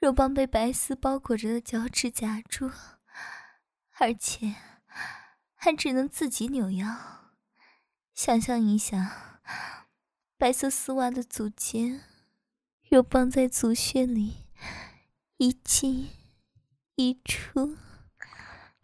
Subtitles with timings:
[0.00, 2.70] 肉棒被白丝包裹着的脚趾夹住，
[3.98, 4.54] 而且
[5.54, 7.32] 还只能自己扭腰。
[8.14, 9.40] 想象一下，
[10.36, 12.02] 白色丝袜的足尖，
[12.88, 14.46] 肉棒在足穴里
[15.36, 16.10] 一进
[16.94, 17.76] 一出。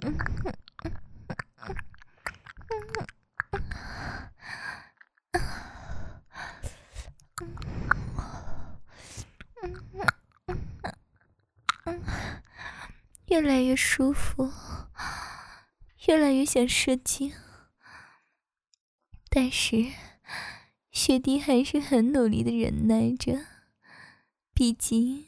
[13.26, 14.52] 越来越舒服，
[16.06, 17.32] 越来越想射精，
[19.28, 19.86] 但是
[20.92, 23.44] 学弟还是很努力的忍耐着，
[24.54, 25.26] 毕竟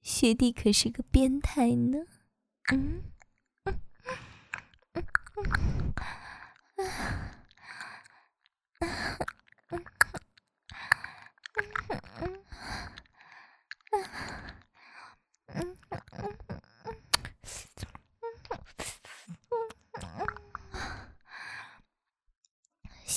[0.00, 1.98] 学弟可是个变态呢。
[2.72, 3.02] 嗯。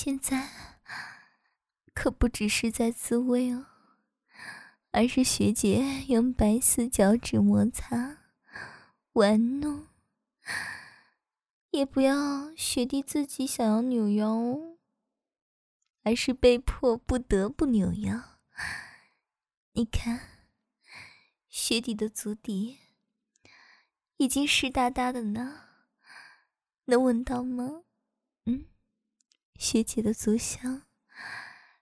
[0.03, 0.49] 现在
[1.93, 3.67] 可不只是在自慰哦，
[4.91, 8.17] 而是学姐用白丝脚趾摩擦、
[9.13, 9.87] 玩弄，
[11.71, 14.77] 也不要学弟自己想要扭腰哦，
[16.01, 18.41] 而是被迫不得不扭腰。
[19.71, 20.19] 你看，
[21.47, 22.77] 学弟的足底
[24.17, 25.61] 已经湿哒哒的呢，
[26.87, 27.83] 能闻到吗？
[28.43, 28.65] 嗯。
[29.57, 30.83] 学姐的足香，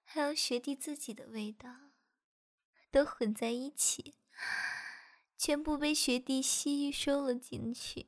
[0.03, 1.69] 还有学弟自己的味道，
[2.91, 4.15] 都混在一起，
[5.37, 8.07] 全部被学弟吸收了进去。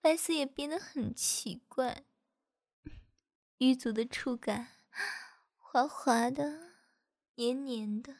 [0.00, 2.04] 白丝也变得很奇怪，
[3.58, 4.68] 玉足的触感
[5.56, 6.72] 滑滑的、
[7.36, 8.16] 黏黏的，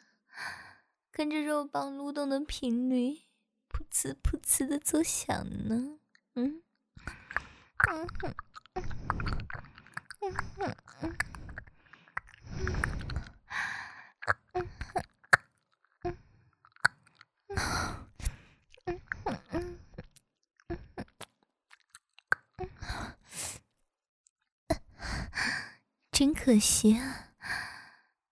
[1.10, 3.22] 跟着肉棒蠕动的频率，
[3.68, 5.98] 噗呲噗呲的作响呢。
[6.34, 6.62] 嗯，
[7.90, 8.34] 嗯哼。
[26.12, 27.32] 真可惜啊！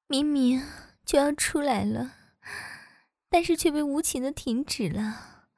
[0.06, 0.64] 明明
[1.04, 2.14] 就要出来了，
[3.28, 5.48] 但是却被无情的停止了。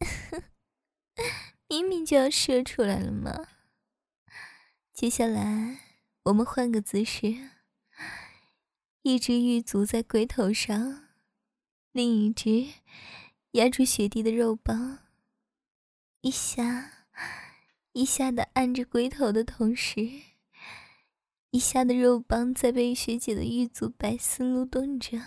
[1.68, 3.55] 明明就要射出来了嘛！
[4.96, 5.80] 接下来，
[6.22, 7.50] 我们换个姿势，
[9.04, 11.08] 一只玉足在龟头上，
[11.92, 12.66] 另一只
[13.50, 15.00] 压住雪地的肉棒，
[16.22, 17.08] 一下
[17.92, 20.22] 一下的按着龟头的同时，
[21.50, 25.18] 一下的肉棒在被学姐的玉足白丝撸动着，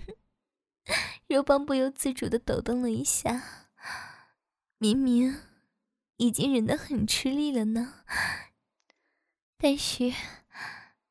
[1.28, 3.70] 肉棒不由自主的抖动了一下，
[4.76, 5.49] 明明。
[6.20, 8.04] 已经忍得很吃力了呢，
[9.56, 10.12] 但是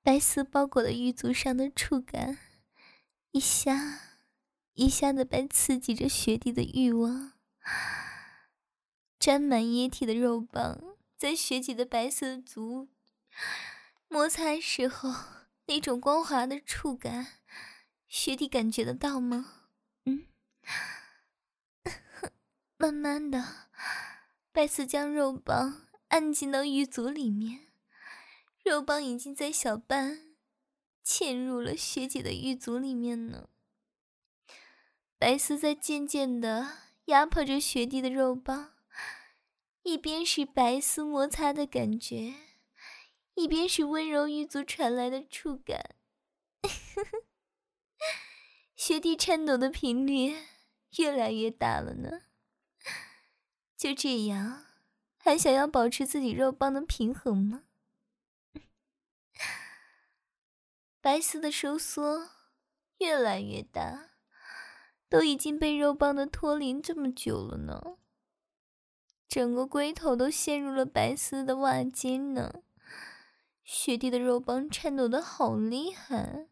[0.03, 2.37] 白丝包裹的玉足上的触感，
[3.31, 4.01] 一下
[4.73, 7.33] 一下的在刺激着雪弟的欲望。
[9.17, 10.79] 沾满液体的肉棒
[11.17, 12.87] 在雪姐的白色足
[14.09, 15.11] 摩擦时候，
[15.65, 17.25] 那种光滑的触感，
[18.07, 19.53] 雪弟感觉得到吗？
[20.05, 20.27] 嗯，
[22.77, 23.69] 慢慢的。
[24.51, 27.67] 白丝将肉棒按进到玉足里面，
[28.65, 30.35] 肉棒已经在小半
[31.05, 33.47] 嵌入了学姐的玉足里面呢。
[35.17, 38.73] 白丝在渐渐的压迫着学弟的肉棒，
[39.83, 42.33] 一边是白丝摩擦的感觉，
[43.35, 45.95] 一边是温柔玉足传来的触感。
[48.75, 50.35] 学弟颤抖的频率
[50.97, 52.21] 越来越大了呢。
[53.79, 54.65] 就这样，
[55.17, 57.63] 还想要保持自己肉棒的平衡吗？
[60.99, 62.29] 白丝的收缩
[62.97, 64.09] 越来越大，
[65.07, 67.95] 都已经被肉棒的脱离这么久了呢。
[69.29, 72.61] 整个龟头都陷入了白丝的袜尖呢。
[73.63, 76.49] 雪地的肉棒颤抖的好厉害，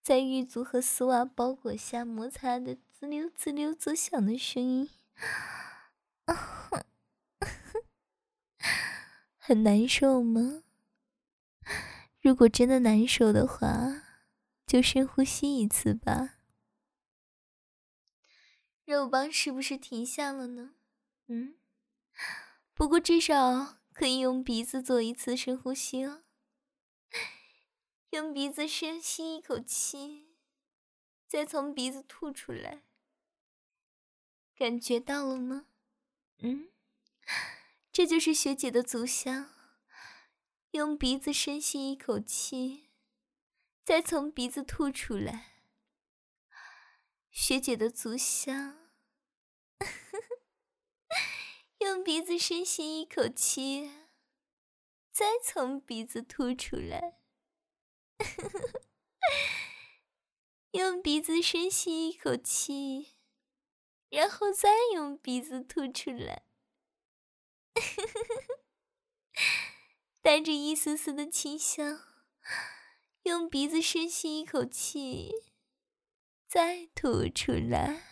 [0.00, 4.88] 在玉足和丝袜包裹下摩擦的滋溜滋溜作响的声音。
[9.38, 10.62] 很难受吗？
[12.20, 14.02] 如果真的难受的话，
[14.66, 16.38] 就深呼吸一次吧。
[18.84, 20.74] 肉棒是不是停下了呢？
[21.26, 21.56] 嗯，
[22.74, 26.22] 不过至少可以用鼻子做一次深呼吸哦。
[28.10, 30.34] 用鼻子深吸一口气，
[31.26, 32.82] 再从鼻子吐出来。
[34.56, 35.66] 感觉到了吗？
[36.38, 36.68] 嗯，
[37.92, 39.50] 这就是学姐的足香。
[40.72, 42.90] 用鼻子深吸一口气，
[43.84, 45.52] 再从鼻子吐出来。
[47.30, 48.90] 学姐的足香。
[51.78, 53.90] 用鼻子深吸一口气，
[55.12, 57.18] 再从鼻子吐出来。
[60.72, 63.13] 用鼻子深吸一口气，
[64.14, 66.44] 然后再用鼻子吐出来。
[70.22, 72.00] 带着一丝丝的清香，
[73.24, 75.32] 用鼻子深吸一口气，
[76.46, 78.04] 再吐出来。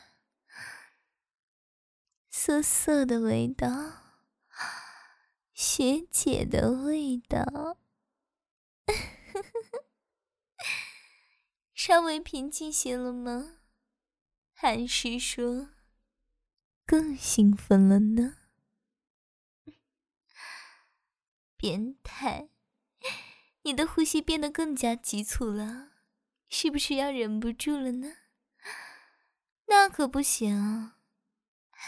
[2.28, 3.68] 涩涩的味道，
[5.54, 7.78] 学姐的味道，
[11.72, 13.60] 稍微平静些了吗？
[14.52, 15.70] 还是说
[16.86, 18.36] 更兴奋了呢？
[21.56, 22.48] 变态，
[23.62, 25.92] 你的呼吸变得更加急促了，
[26.48, 28.16] 是不是要忍不住了呢？
[29.66, 30.92] 那可不行。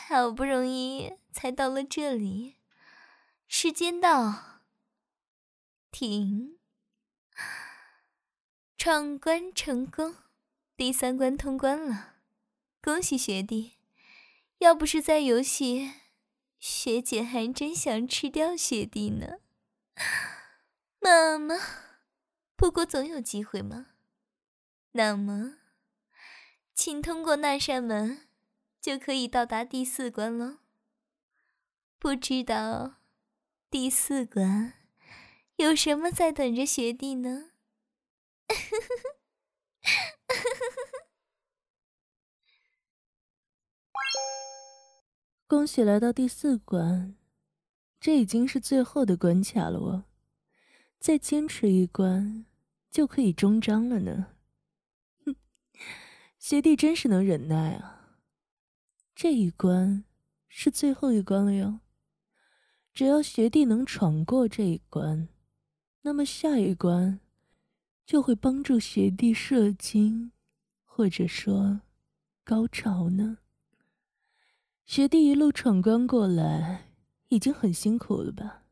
[0.07, 2.57] 好不容易才到了这里，
[3.47, 4.61] 时间到，
[5.93, 6.59] 停，
[8.77, 10.17] 闯关成功，
[10.77, 12.17] 第三关通关了，
[12.83, 13.75] 恭喜学弟！
[14.59, 15.93] 要不是在游戏，
[16.59, 19.39] 学姐还真想吃掉学弟呢。
[21.01, 21.57] 妈妈，
[22.57, 23.89] 不过总有机会嘛。
[24.93, 25.59] 那么，
[26.75, 28.29] 请通过那扇门。
[28.85, 30.59] 就可以到达第四关了。
[31.99, 32.97] 不知道
[33.71, 34.75] 第四关
[35.57, 37.53] 有什么在等着学弟呢？
[38.49, 39.04] 呵 呵
[45.47, 47.17] 恭喜来到第四关，
[48.01, 50.05] 这已经是最后的关卡了哦，
[50.99, 52.47] 再坚持一关
[52.91, 54.29] 就可以终章了呢。
[55.27, 55.37] 哼，
[56.39, 58.17] 学弟真是能忍耐啊！
[59.15, 60.05] 这一关
[60.49, 61.81] 是最后一关了哟，
[62.95, 65.29] 只要学弟能闯过这一关，
[66.01, 67.21] 那么下一关
[68.07, 70.33] 就会帮助学弟射精，
[70.85, 71.83] 或者说
[72.43, 73.39] 高潮呢。
[74.85, 76.91] 学弟一路闯关过来，
[77.29, 78.65] 已经很辛苦了吧？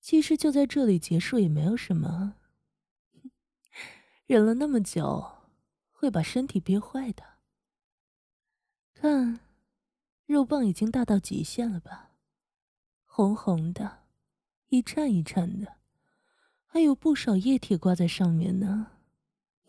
[0.00, 2.34] 其实就在这里结束也没有什么，
[4.26, 5.26] 忍了那么久，
[5.90, 7.22] 会把身体憋坏的。
[8.94, 9.40] 看，
[10.26, 12.10] 肉棒已经大到极限了吧？
[13.04, 14.00] 红红的，
[14.68, 15.76] 一颤一颤的，
[16.66, 18.92] 还有不少液体挂在上面呢。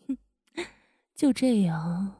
[0.06, 0.18] 哼，
[1.14, 2.18] 就这样，